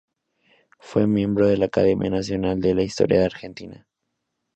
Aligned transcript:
Fue 0.79 1.05
miembro 1.05 1.47
de 1.47 1.57
la 1.57 1.67
Academia 1.67 2.09
Nacional 2.09 2.59
de 2.59 2.83
Historia 2.83 3.19
de 3.19 3.25
Argentina. 3.27 3.87